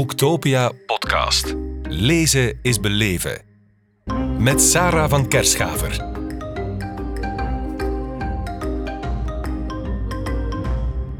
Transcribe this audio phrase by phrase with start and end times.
[0.00, 1.54] Boektopia podcast.
[1.82, 3.42] Lezen is beleven.
[4.38, 6.04] Met Sarah van Kerschaver.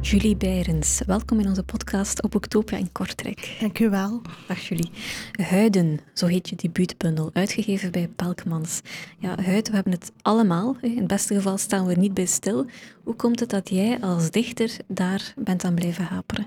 [0.00, 3.56] Julie Beirens, welkom in onze podcast op Boektopia in Kortrijk.
[3.60, 4.22] Dank u wel.
[4.48, 4.90] Dag Julie.
[5.32, 8.80] Huiden, zo heet je debuutbundel, uitgegeven bij Pelkmans.
[9.18, 10.76] Ja, Huid, we hebben het allemaal.
[10.80, 12.66] In het beste geval staan we er niet bij stil.
[13.04, 16.46] Hoe komt het dat jij als dichter daar bent aan blijven haperen?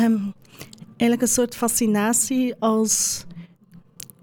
[0.00, 0.34] Um,
[0.96, 3.24] eigenlijk een soort fascinatie als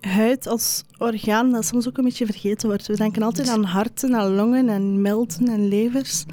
[0.02, 2.88] huid als orgaan dat soms ook een beetje vergeten wordt.
[2.88, 6.26] We denken altijd aan harten, aan longen en melten en levers.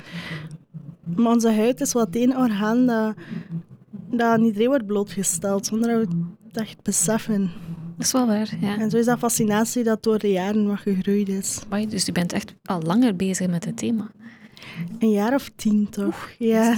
[1.16, 3.14] Maar onze huid is wat één orgaan dat,
[4.10, 6.14] dat aan iedereen wordt blootgesteld, zonder dat we
[6.46, 7.50] het echt beseffen.
[7.96, 8.78] Dat is wel waar, ja.
[8.78, 11.58] En zo is dat fascinatie dat door de jaren wat gegroeid is.
[11.88, 14.10] Dus je bent echt al langer bezig met het thema?
[14.98, 16.30] Een jaar of tien, toch?
[16.38, 16.72] ja.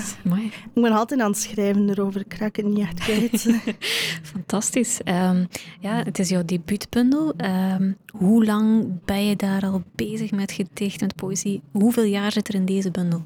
[0.75, 2.21] Ik ben altijd aan het schrijven erover.
[2.21, 3.63] Ik raak het niet echt kwijt.
[4.33, 5.01] Fantastisch.
[5.05, 5.49] Um,
[5.81, 7.35] ja, het is jouw debuutbundel.
[7.37, 11.63] Um, hoe lang ben je daar al bezig met gedicht, met poëzie?
[11.73, 13.23] Hoeveel jaar zit er in deze bundel?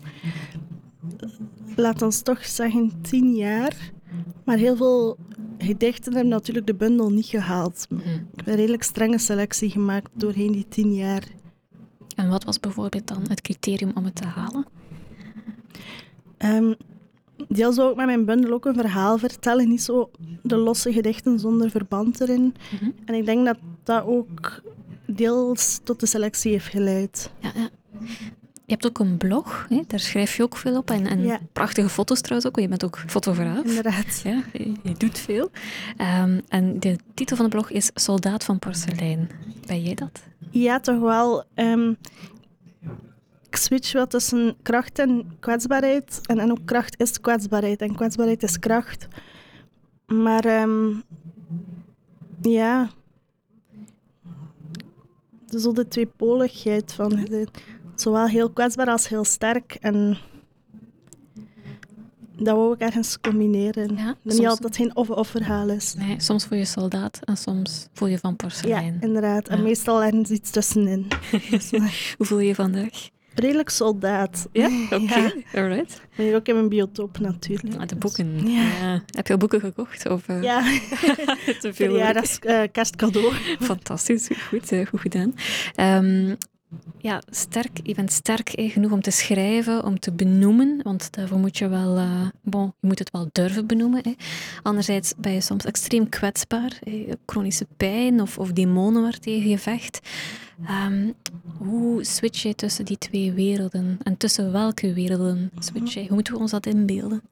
[1.77, 3.93] Laat ons toch zeggen tien jaar.
[4.45, 5.17] Maar heel veel
[5.59, 7.87] gedichten hebben natuurlijk de bundel niet gehaald.
[7.89, 8.09] Mhm.
[8.09, 11.23] Ik heb een redelijk strenge selectie gemaakt doorheen die tien jaar.
[12.15, 14.67] En wat was bijvoorbeeld dan het criterium om het te halen?
[16.45, 16.75] Um,
[17.49, 20.11] deels zou ik met mijn bundel ook een verhaal vertellen, niet zo
[20.43, 22.55] de losse gedichten zonder verband erin.
[22.73, 22.91] Mhm.
[23.05, 24.63] En ik denk dat dat ook
[25.07, 27.31] deels tot de selectie heeft geleid.
[27.41, 27.69] Ja, ja.
[28.67, 29.83] Je hebt ook een blog, hè?
[29.87, 30.91] daar schrijf je ook veel op.
[30.91, 33.65] En, en prachtige foto's trouwens ook, want je bent ook fotograaf.
[33.65, 34.21] Inderdaad.
[34.25, 34.43] Ja,
[34.83, 35.51] je, doet veel.
[36.23, 39.31] Um, en de titel van de blog is Soldaat van Porselein.
[39.67, 40.23] Ben jij dat?
[40.51, 41.45] Ja, toch wel.
[41.55, 41.97] Um,
[43.55, 46.21] ik switch wel tussen kracht en kwetsbaarheid.
[46.27, 49.09] En, en ook kracht is kwetsbaarheid en kwetsbaarheid is kracht.
[50.07, 51.03] Maar um,
[52.43, 52.91] ja,
[55.47, 57.29] zo de tweepoligheid van
[57.95, 59.77] zowel heel kwetsbaar als heel sterk.
[59.81, 60.19] En
[62.37, 63.97] dat wou ik ergens combineren.
[63.97, 65.95] Ja, dat niet altijd geen of-of verhaal is.
[65.95, 68.95] Nee, soms voel je soldaat en soms voel je van porselein.
[68.95, 69.49] Ja, inderdaad.
[69.49, 71.07] En meestal ergens iets tussenin.
[72.17, 73.13] Hoe voel je je vandaag?
[73.35, 74.49] Redelijk soldaat.
[74.53, 74.67] Ja?
[74.85, 75.45] Oké, okay.
[75.55, 76.01] alright.
[76.17, 77.81] En ook in mijn biotoop natuurlijk.
[77.81, 78.51] Ah, de boeken.
[78.51, 79.03] Ja.
[79.07, 80.09] Heb je al boeken gekocht?
[80.09, 80.43] Of, uh...
[80.43, 80.63] Ja.
[81.61, 81.97] Te veel.
[81.97, 83.33] Ja, dat is uh, kerstcadeau.
[83.61, 85.35] Fantastisch, goed, uh, goed gedaan.
[86.05, 86.37] Um,
[86.99, 87.81] ja, sterk.
[87.83, 91.99] Je bent sterk genoeg om te schrijven, om te benoemen, want daarvoor moet je wel,
[91.99, 94.01] uh, bon, je moet het wel durven benoemen.
[94.05, 94.13] Hè.
[94.63, 96.79] Anderzijds ben je soms extreem kwetsbaar,
[97.27, 100.01] chronische pijn of, of demonen waartegen je vecht.
[100.61, 101.15] Um,
[101.59, 103.99] hoe switch je tussen die twee werelden?
[104.03, 106.01] En tussen welke werelden switch je?
[106.01, 107.23] Hoe moeten we ons dat inbeelden?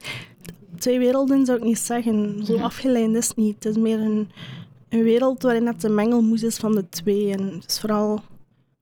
[0.78, 2.44] Twee werelden zou ik niet zeggen.
[2.47, 3.55] Zo afgeleid is het niet.
[3.55, 4.31] Het is meer een,
[4.88, 7.32] een wereld waarin het de mengelmoes is van de twee.
[7.32, 8.22] En het is vooral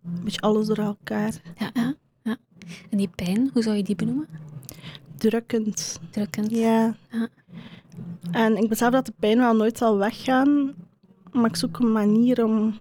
[0.05, 1.33] een beetje alles door elkaar.
[1.57, 2.37] Ja, ja, ja.
[2.91, 4.29] En die pijn, hoe zou je die benoemen?
[5.17, 6.01] Drukkend.
[6.11, 6.51] Drukkend.
[6.51, 6.97] Ja.
[7.11, 7.29] ja.
[8.31, 10.75] En ik besef dat de pijn wel nooit zal weggaan,
[11.33, 12.79] maar ik zoek een manier om,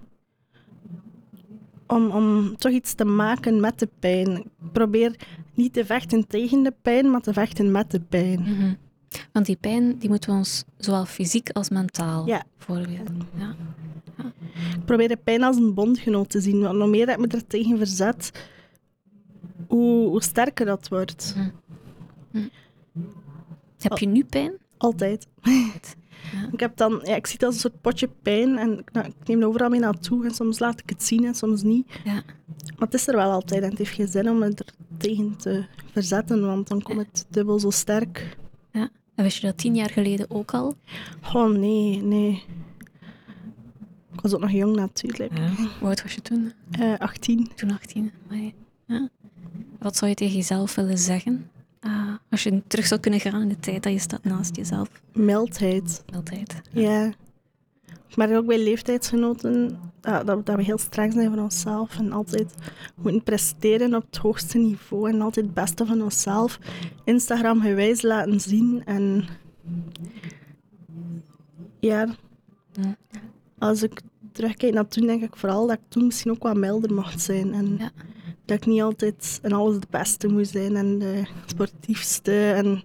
[1.89, 4.37] om, om toch iets te maken met de pijn.
[4.37, 5.15] Ik probeer
[5.53, 8.39] niet te vechten tegen de pijn, maar te vechten met de pijn.
[8.41, 8.77] Mm
[9.31, 12.43] Want die pijn die moeten we ons zowel fysiek als mentaal ja.
[12.57, 13.21] voorbeelden.
[13.37, 13.55] Ja.
[14.75, 16.61] Ik probeer de pijn als een bondgenoot te zien.
[16.61, 18.49] Want hoe meer ik me er tegen verzet,
[19.67, 21.35] hoe, hoe sterker dat wordt.
[21.35, 21.49] Hm.
[22.31, 22.47] Hm.
[23.77, 24.51] Heb je nu pijn?
[24.77, 25.27] Altijd.
[26.33, 26.49] Ja.
[26.51, 29.07] Ik, heb dan, ja, ik zie het als een soort potje pijn en ik, nou,
[29.07, 30.25] ik neem er overal mee naartoe.
[30.25, 31.87] En soms laat ik het zien en soms niet.
[32.03, 32.13] Ja.
[32.53, 35.37] Maar het is er wel altijd en het heeft geen zin om me er tegen
[35.37, 38.37] te verzetten, want dan komt het dubbel zo sterk.
[38.71, 38.89] Ja.
[39.15, 40.75] En wist je dat tien jaar geleden ook al?
[41.33, 42.43] Oh nee, nee.
[44.13, 45.37] Ik was ook nog jong natuurlijk.
[45.37, 45.49] Ja.
[45.79, 46.53] Hoe oud was je toen?
[46.79, 47.47] Uh, 18.
[47.55, 48.11] Toen 18.
[48.85, 49.09] ja.
[49.79, 51.49] Wat zou je tegen jezelf willen zeggen?
[51.81, 54.89] Uh, als je terug zou kunnen gaan in de tijd dat je staat naast jezelf.
[55.13, 56.03] Mildheid.
[56.11, 56.61] Mildheid.
[56.71, 57.13] Ja.
[58.15, 62.53] Maar ook bij leeftijdsgenoten, dat, dat, we heel streng zijn van onszelf en altijd
[62.95, 66.59] moeten presteren op het hoogste niveau en altijd het beste van onszelf
[67.03, 68.81] Instagram gewijs laten zien.
[68.85, 69.27] En
[71.79, 72.15] ja,
[72.71, 72.97] ja
[73.59, 74.01] als ik
[74.31, 77.53] terugkijk naar toen, denk ik vooral dat ik toen misschien ook wat milder mocht zijn.
[77.53, 77.91] En ja.
[78.49, 82.51] Dat ik niet altijd en alles de beste moest zijn en de sportiefste.
[82.51, 82.83] En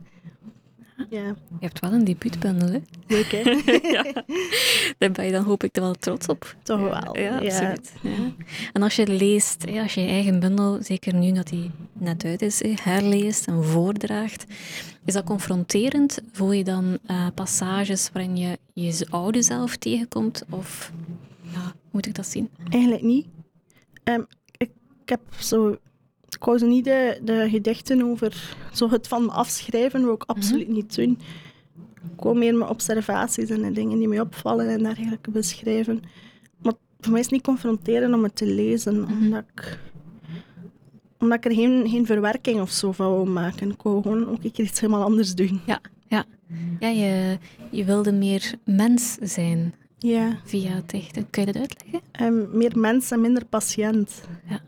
[1.10, 2.78] Ja, Je hebt wel een debuutbundel, hè?
[3.06, 3.42] leuk hè?
[4.98, 6.56] Daar ben je dan hoop ik er wel trots op.
[6.62, 7.18] Toch Ja, wel.
[7.18, 7.92] Ja, absoluut.
[8.02, 8.32] Ja.
[8.72, 12.42] En als je leest, als je je eigen bundel, zeker nu dat die net uit
[12.42, 14.44] is, herleest en voordraagt,
[15.04, 16.18] is dat confronterend?
[16.32, 20.44] Voel je dan eh, passages waarin je je oude zelf tegenkomt?
[20.50, 20.92] Of
[21.52, 22.50] ja, hoe moet ik dat zien?
[22.70, 23.26] Eigenlijk niet.
[24.04, 24.22] Ehm,
[25.04, 25.76] ik, heb zo...
[26.28, 30.22] Ik wou zo niet de, de gedichten over zo het van me afschrijven, wil ik
[30.22, 31.18] absoluut niet doen.
[32.16, 36.02] Ik wou meer mijn observaties en de dingen die mij opvallen en dergelijke beschrijven.
[36.62, 39.78] Maar voor mij is het niet confronteren om het te lezen, omdat ik,
[41.18, 43.70] omdat ik er geen, geen verwerking of zo van wil maken.
[43.70, 45.60] Ik wou gewoon ook een keer iets helemaal anders doen.
[45.66, 46.24] Ja, ja.
[46.80, 47.38] ja je,
[47.70, 51.30] je wilde meer mens zijn Ja, via het dichten.
[51.30, 52.00] Kun je dat uitleggen?
[52.12, 54.20] Ehm, meer mens en minder patiënt.
[54.48, 54.60] Ja.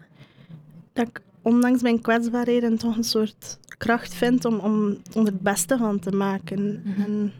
[0.96, 5.40] Dat ik ondanks mijn kwetsbaarheden toch een soort kracht vind om, om, om er het
[5.40, 6.82] beste van te maken.
[6.84, 7.00] Mhm.
[7.00, 7.32] En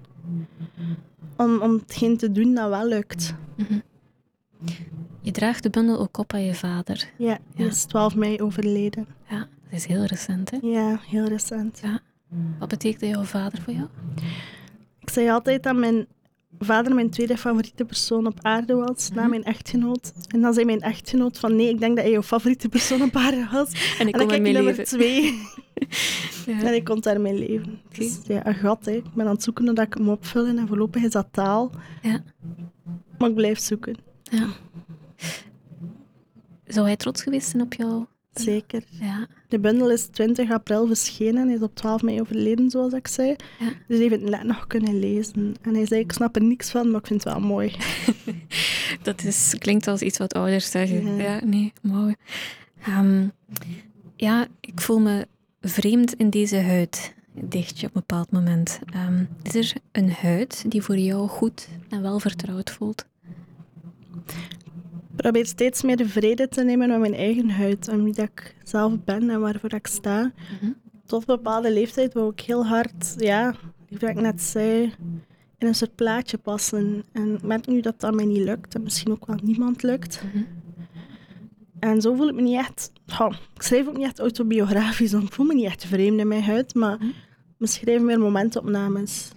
[1.37, 3.35] om, om hetgeen te doen dat wel lukt.
[5.21, 7.11] Je draagt de bundel ook op aan je vader.
[7.19, 7.71] Ja, die Ja.
[7.71, 9.07] is 12 mei overleden.
[9.31, 9.49] Ja, dat
[9.79, 10.59] is heel recent, hè?
[10.63, 11.81] Ja, heel recent.
[11.83, 12.01] Ja.
[12.59, 13.89] Wat betekent jouw vader voor jou?
[14.99, 16.07] Ik zei altijd dat mijn
[16.59, 19.31] vader mijn tweede favoriete persoon op aarde was, na Mhm.
[19.31, 20.13] mijn echtgenoot.
[20.29, 23.17] En dan zei mijn echtgenoot van nee, ik denk dat hij jouw favoriete persoon op
[23.17, 23.97] aarde was.
[23.99, 24.85] En ik kom mijn nummer leven.
[24.85, 25.23] twee.
[26.47, 26.63] Ja.
[26.63, 27.81] En ik kon daarmee leven.
[27.93, 28.85] Dus ja, een gat.
[28.85, 28.93] Hè.
[28.93, 31.71] Ik ben aan het zoeken dat ik hem opvullen en voorlopig is dat taal.
[32.03, 32.23] Ja.
[33.19, 34.47] Maar ik blijf zoeken, Ja.
[36.67, 38.05] Zou hij trots geweest zijn op jou?
[38.41, 38.83] Zeker.
[38.91, 39.27] Ja.
[39.49, 41.47] De bundel is 20 april verschenen.
[41.47, 43.29] Hij is op 12 mei overleden, zoals ik zei.
[43.59, 43.67] Ja.
[43.67, 45.55] Dus hij heeft het net nog kunnen lezen.
[45.61, 47.73] En hij zei, ik snap er niks van, maar ik vind het wel mooi.
[49.03, 51.17] Dat is, klinkt als iets wat ouders zeggen.
[51.17, 51.23] Ja.
[51.23, 52.15] Ja, nee, mooi.
[52.83, 53.29] Ehm,
[54.17, 55.27] ja, ik voel me
[55.61, 57.15] vreemd in deze huid.
[57.33, 58.81] Dichtje op een bepaald moment.
[58.93, 63.05] Ehm, is er een huid die voor jou goed en wel vertrouwd voelt?
[65.17, 67.89] Ik probeer steeds meer de vrede te nemen met mijn eigen huid.
[67.89, 70.33] En wie dat ik zelf ben en waarvoor ik sta.
[70.61, 70.73] Mhm.
[71.07, 73.55] Tot een bepaalde leeftijd wou ik heel hard, ja,
[73.91, 74.83] wat ik net zei,
[75.59, 77.05] in een soort plaatje passen.
[77.13, 78.75] En ik merk nu dat dat mij niet lukt.
[78.75, 80.23] En misschien ook wel niemand lukt.
[80.25, 80.45] Mhm.
[81.79, 82.91] En zo voel ik me niet echt...
[83.55, 86.43] ik schrijf ook niet echt autobiografisch, want ik voel me niet echt vreemd in mijn
[86.45, 87.09] huid, maar Mhm.
[87.57, 89.31] we schrijven meer momentopnames.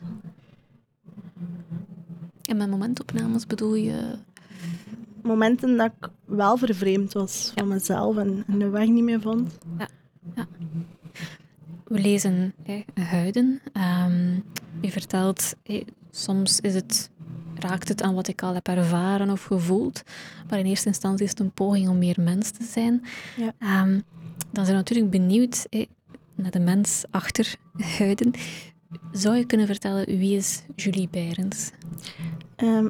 [2.42, 4.18] En met momentopnames bedoel je...
[5.22, 9.58] Momenten dat ik wel vervreemd was van mezelf en, en de weg niet meer vond.
[11.84, 13.62] We lezen hè, huiden.
[13.74, 14.34] Ehm,
[14.82, 17.10] je vertelt, hè, soms is het,
[17.56, 20.04] raakt het aan wat ik al heb ervaren of gevoeld.
[20.50, 23.04] Maar in eerste instantie is het een poging om meer mens te zijn.
[23.38, 23.54] Ja.
[23.60, 24.00] Ehm,
[24.52, 25.86] dan zijn we natuurlijk benieuwd hè,
[26.36, 27.56] naar de mens achter
[27.98, 28.32] huiden.
[29.12, 31.72] Zou je kunnen vertellen, wie is Julie Beirens?
[32.56, 32.88] Ehm,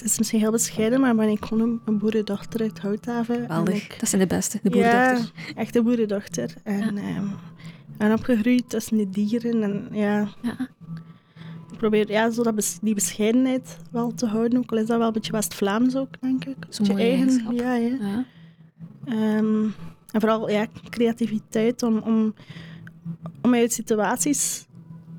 [0.00, 3.34] het is misschien heel bescheiden, maar ben ik gewoon een, boerendochter uit Houthaven.
[3.36, 3.74] En Geweldig.
[3.84, 5.16] ik- Dat zijn de beste, de boerdochter.
[5.46, 6.54] Ja, echt een boerendochter.
[6.62, 7.26] En, ehm,
[7.98, 9.62] en opgegroeid tussen de dieren.
[9.62, 10.56] En ja, Ja.
[11.72, 14.58] ik probeer ja, zo dat die bescheidenheid wel te houden.
[14.58, 16.56] Ook al is dat wel een beetje West-Vlaams ook, denk ik.
[16.68, 17.52] Zo'n eigenschap.
[17.52, 17.96] Ja, ja.
[18.00, 18.24] Ja.
[19.04, 19.62] Ehm,
[20.12, 22.34] en vooral ja, creativiteit om, om,
[23.42, 24.66] om uit situaties,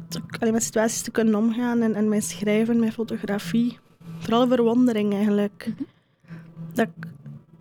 [0.08, 1.82] te, allee, met situaties te kunnen omgaan.
[1.82, 3.79] En, en mijn schrijven, mijn fotografie.
[4.30, 5.72] Vooral verwondering eigenlijk.
[6.74, 7.08] Dat ik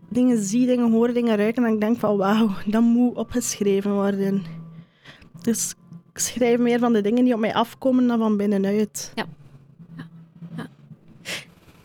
[0.08, 4.42] dingen zie, dingen hoor, dingen ruiken en ik denk van wauw, dat moet opgeschreven worden.
[5.42, 5.74] Dus
[6.12, 9.12] ik schrijf meer van de dingen die op mij afkomen dan van binnenuit.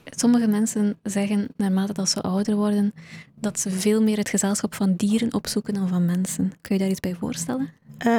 [0.05, 2.93] Sommige mensen zeggen, naarmate dat ze ouder worden,
[3.39, 6.51] dat ze veel meer het gezelschap van dieren opzoeken dan van mensen.
[6.61, 7.69] Kun je daar iets bij voorstellen?
[8.03, 8.17] Eh,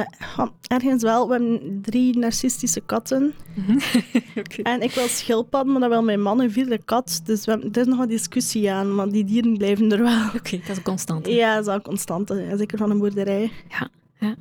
[0.67, 3.33] ergens wel, we hebben drie narcistische katten.
[4.63, 7.21] En ik wil schildpad, maar dat wil mijn man een vierde kat.
[7.23, 10.25] Dus we hebben, er is nog een discussie aan, maar die dieren blijven er wel.
[10.35, 11.27] Oké, dat is constant.
[11.27, 12.57] Ja, dat is wel constant, hè.
[12.57, 13.51] zeker van een boerderij.
[13.69, 13.89] Ja,
[14.19, 14.35] ja.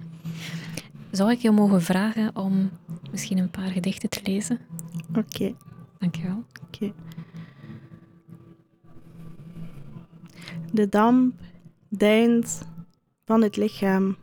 [1.11, 2.71] Zou ik jou mogen vragen om
[3.11, 4.59] misschien een paar gedichten te lezen?
[5.17, 5.55] Oké,
[5.99, 6.45] Dankjewel.
[6.67, 6.93] oké.
[10.73, 11.35] De damp
[11.89, 12.63] deint
[13.25, 14.17] van het lichaam.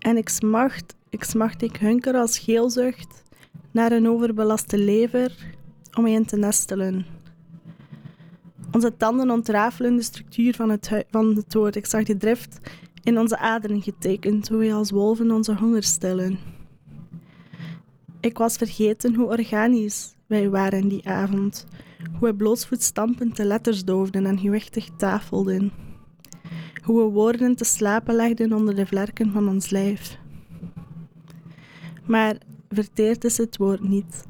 [0.00, 3.22] En ik smacht, ik smacht, ik hunker als geelzucht
[3.70, 5.36] naar een overbelaste lever
[5.96, 7.06] om in te nestelen.
[8.72, 11.76] Onze tanden ontrafelen de structuur van het, van woord.
[11.76, 12.60] Ik zag de drift
[13.02, 16.38] in onze aderen getekend, hoe wij als wolven onze honger stillen.
[18.20, 21.66] Ik was vergeten hoe organisch wij waren die avond,
[22.18, 25.72] hoe we blootsvoet stampend de letters doofden en gewichtig tafelden,
[26.82, 30.18] hoe we woorden te slapen legden onder de vlerken van ons lijf.
[32.04, 32.36] Maar
[32.68, 34.24] verteerd is het woord niet.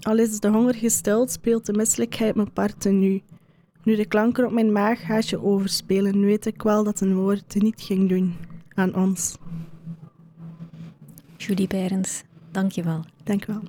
[0.00, 3.22] Al is de honger gesteld, speelt de misselijkheid mijn parten nu.
[3.82, 7.80] Nu de klanken op mijn maag haasje overspelen, weet ik wel dat een woord niet
[7.80, 8.34] ging doen
[8.74, 9.36] aan ons.
[11.36, 13.04] Julie Berends, dank je wel.
[13.24, 13.62] Dank wel.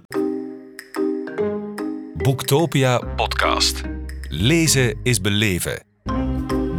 [2.18, 3.82] Boektopia podcast.
[4.30, 5.95] Lezen is beleven.